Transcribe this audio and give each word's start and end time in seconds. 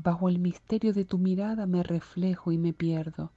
Bajo 0.00 0.28
el 0.28 0.38
misterio 0.38 0.92
de 0.92 1.04
tu 1.04 1.18
mirada 1.18 1.66
me 1.66 1.82
reflejo 1.82 2.52
y 2.52 2.58
me 2.58 2.72
pierdo. 2.72 3.32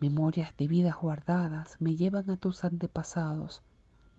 Memorias 0.00 0.54
de 0.58 0.68
vidas 0.68 0.96
guardadas 1.00 1.80
me 1.80 1.96
llevan 1.96 2.28
a 2.28 2.36
tus 2.36 2.62
antepasados, 2.62 3.62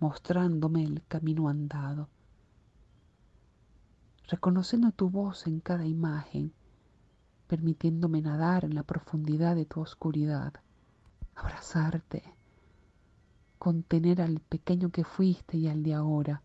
mostrándome 0.00 0.82
el 0.82 1.00
camino 1.06 1.48
andado. 1.48 2.08
Reconociendo 4.26 4.90
tu 4.90 5.10
voz 5.10 5.46
en 5.46 5.60
cada 5.60 5.86
imagen, 5.86 6.52
permitiéndome 7.46 8.20
nadar 8.20 8.64
en 8.64 8.74
la 8.74 8.82
profundidad 8.82 9.54
de 9.54 9.64
tu 9.64 9.80
oscuridad, 9.80 10.54
abrazarte, 11.36 12.24
contener 13.60 14.20
al 14.20 14.40
pequeño 14.40 14.90
que 14.90 15.04
fuiste 15.04 15.56
y 15.56 15.68
al 15.68 15.84
de 15.84 15.94
ahora. 15.94 16.42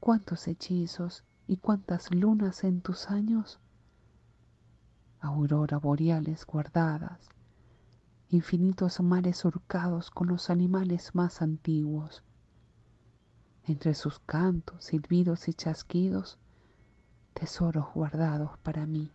¿Cuántos 0.00 0.46
hechizos 0.48 1.24
y 1.48 1.56
cuántas 1.56 2.14
lunas 2.14 2.62
en 2.62 2.82
tus 2.82 3.08
años? 3.08 3.58
Aurora 5.18 5.78
boreales 5.78 6.44
guardadas, 6.44 7.30
infinitos 8.28 9.00
mares 9.00 9.38
surcados 9.38 10.10
con 10.10 10.28
los 10.28 10.50
animales 10.50 11.14
más 11.14 11.40
antiguos. 11.40 12.22
Entre 13.64 13.94
sus 13.94 14.18
cantos, 14.20 14.84
silbidos 14.84 15.48
y 15.48 15.54
chasquidos, 15.54 16.38
tesoros 17.32 17.86
guardados 17.94 18.58
para 18.58 18.84
mí. 18.84 19.10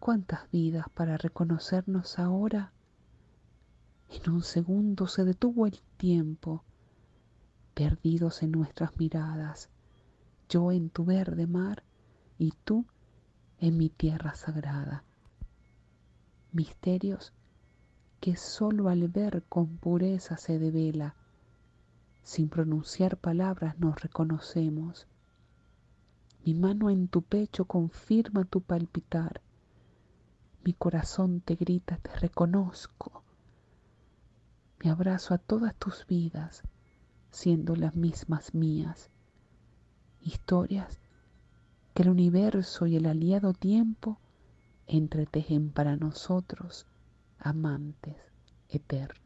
¿Cuántas 0.00 0.50
vidas 0.50 0.86
para 0.94 1.18
reconocernos 1.18 2.18
ahora? 2.18 2.72
En 4.08 4.30
un 4.30 4.42
segundo 4.42 5.06
se 5.06 5.24
detuvo 5.24 5.66
el 5.66 5.78
tiempo, 5.98 6.64
perdidos 7.74 8.42
en 8.42 8.52
nuestras 8.52 8.96
miradas, 8.96 9.68
yo 10.52 10.72
en 10.72 10.90
tu 10.90 11.04
verde 11.04 11.46
mar 11.46 11.82
y 12.38 12.52
tú 12.64 12.84
en 13.58 13.76
mi 13.76 13.88
tierra 13.88 14.34
sagrada. 14.34 15.04
Misterios 16.52 17.32
que 18.20 18.36
sólo 18.36 18.88
al 18.88 19.08
ver 19.08 19.42
con 19.48 19.78
pureza 19.78 20.36
se 20.36 20.58
devela, 20.58 21.16
sin 22.22 22.48
pronunciar 22.48 23.16
palabras 23.16 23.78
nos 23.78 24.00
reconocemos. 24.00 25.06
Mi 26.44 26.54
mano 26.54 26.90
en 26.90 27.08
tu 27.08 27.22
pecho 27.22 27.64
confirma 27.64 28.44
tu 28.44 28.60
palpitar 28.60 29.40
mi 30.64 30.74
corazón 30.74 31.40
te 31.40 31.56
grita, 31.56 31.96
te 31.96 32.14
reconozco. 32.20 33.24
Me 34.78 34.90
abrazo 34.90 35.34
a 35.34 35.38
todas 35.38 35.74
tus 35.74 36.06
vidas, 36.06 36.62
siendo 37.30 37.74
las 37.74 37.96
mismas 37.96 38.54
mías. 38.54 39.10
Historias 40.24 41.00
que 41.94 42.02
el 42.02 42.10
universo 42.10 42.86
y 42.86 42.96
el 42.96 43.06
aliado 43.06 43.52
tiempo 43.52 44.18
entretejen 44.86 45.70
para 45.70 45.96
nosotros, 45.96 46.86
amantes 47.38 48.16
eternos. 48.68 49.21